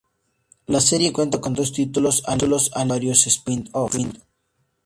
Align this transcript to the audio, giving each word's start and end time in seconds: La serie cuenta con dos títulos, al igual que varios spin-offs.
La 0.65 0.79
serie 0.81 1.13
cuenta 1.13 1.39
con 1.39 1.53
dos 1.53 1.73
títulos, 1.73 2.23
al 2.25 2.41
igual 2.41 2.59
que 2.73 2.85
varios 2.85 3.27
spin-offs. 3.27 3.97